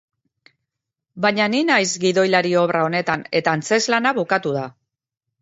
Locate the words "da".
4.59-4.67